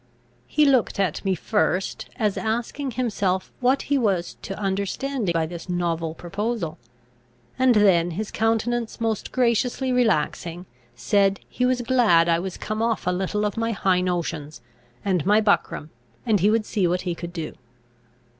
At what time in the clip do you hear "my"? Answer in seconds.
13.57-13.73, 15.23-15.39